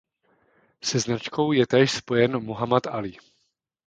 Se 0.83 0.99
značkou 0.99 1.51
je 1.51 1.67
též 1.67 1.91
spojen 1.91 2.39
Muhammad 2.43 2.87
Ali. 2.87 3.13